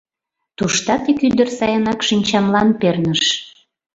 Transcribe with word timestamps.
Туштат 0.57 1.03
ик 1.11 1.19
ӱдыр 1.27 1.49
сайынак 1.57 1.99
шинчамлан 2.07 2.69
перныш. 2.79 3.21